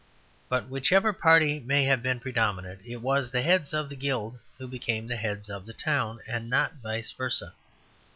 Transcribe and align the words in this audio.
But 0.49 0.67
whichever 0.67 1.13
party 1.13 1.59
may 1.59 1.83
have 1.83 2.01
been 2.01 2.19
predominant, 2.19 2.81
it 2.83 3.03
was 3.03 3.29
the 3.29 3.43
heads 3.43 3.71
of 3.71 3.87
the 3.87 3.95
Guild 3.95 4.39
who 4.57 4.67
became 4.67 5.05
the 5.05 5.15
heads 5.15 5.47
of 5.47 5.67
the 5.67 5.73
town, 5.77 6.21
and 6.25 6.49
not 6.49 6.73
vice 6.81 7.13
versâ. 7.13 7.51